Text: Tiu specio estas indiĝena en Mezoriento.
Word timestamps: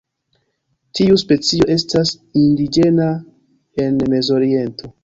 Tiu 0.99 1.19
specio 1.23 1.67
estas 1.75 2.15
indiĝena 2.45 3.13
en 3.87 4.07
Mezoriento. 4.17 4.97